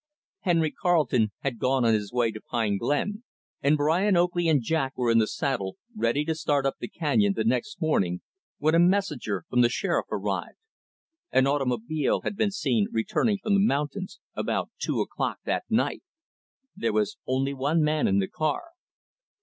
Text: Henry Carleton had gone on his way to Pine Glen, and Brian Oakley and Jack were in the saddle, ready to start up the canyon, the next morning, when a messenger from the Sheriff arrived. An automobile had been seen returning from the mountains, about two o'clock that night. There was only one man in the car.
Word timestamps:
Henry 0.39 0.71
Carleton 0.71 1.31
had 1.41 1.59
gone 1.59 1.85
on 1.85 1.93
his 1.93 2.11
way 2.11 2.31
to 2.31 2.41
Pine 2.41 2.77
Glen, 2.79 3.21
and 3.61 3.77
Brian 3.77 4.17
Oakley 4.17 4.47
and 4.49 4.59
Jack 4.63 4.97
were 4.97 5.11
in 5.11 5.19
the 5.19 5.27
saddle, 5.27 5.77
ready 5.95 6.25
to 6.25 6.33
start 6.33 6.65
up 6.65 6.77
the 6.79 6.87
canyon, 6.87 7.33
the 7.35 7.43
next 7.43 7.79
morning, 7.79 8.21
when 8.57 8.73
a 8.73 8.79
messenger 8.79 9.43
from 9.47 9.61
the 9.61 9.69
Sheriff 9.69 10.07
arrived. 10.09 10.57
An 11.31 11.45
automobile 11.45 12.21
had 12.21 12.35
been 12.35 12.49
seen 12.49 12.87
returning 12.91 13.37
from 13.43 13.53
the 13.53 13.59
mountains, 13.59 14.19
about 14.33 14.71
two 14.79 15.01
o'clock 15.01 15.37
that 15.45 15.65
night. 15.69 16.01
There 16.75 16.93
was 16.93 17.17
only 17.27 17.53
one 17.53 17.83
man 17.83 18.07
in 18.07 18.17
the 18.17 18.27
car. 18.27 18.69